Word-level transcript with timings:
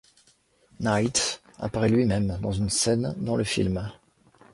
Knight 0.79 1.39
apparaît 1.59 1.87
lui-même 1.89 2.39
dans 2.41 2.51
une 2.51 2.71
scène 2.71 3.13
dans 3.19 3.35
le 3.35 3.43
film. 3.43 3.87